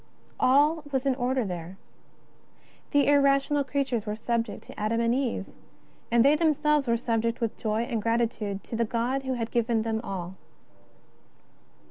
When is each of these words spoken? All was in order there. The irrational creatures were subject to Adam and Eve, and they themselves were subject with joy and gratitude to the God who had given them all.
All 0.39 0.81
was 0.91 1.05
in 1.05 1.13
order 1.13 1.45
there. 1.45 1.77
The 2.89 3.05
irrational 3.05 3.63
creatures 3.63 4.07
were 4.07 4.15
subject 4.15 4.63
to 4.63 4.79
Adam 4.79 4.99
and 4.99 5.13
Eve, 5.13 5.45
and 6.09 6.25
they 6.25 6.35
themselves 6.35 6.87
were 6.87 6.97
subject 6.97 7.39
with 7.39 7.55
joy 7.55 7.83
and 7.83 8.01
gratitude 8.01 8.63
to 8.63 8.75
the 8.75 8.83
God 8.83 9.21
who 9.21 9.33
had 9.33 9.51
given 9.51 9.83
them 9.83 10.01
all. 10.03 10.37